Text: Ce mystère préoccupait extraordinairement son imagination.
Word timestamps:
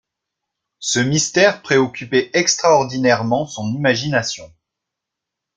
Ce 0.79 0.97
mystère 0.99 1.61
préoccupait 1.61 2.31
extraordinairement 2.33 3.45
son 3.45 3.71
imagination. 3.71 4.51